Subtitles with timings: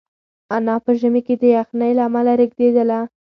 [0.55, 2.99] انا په ژمي کې د یخنۍ له امله رېږدېدله.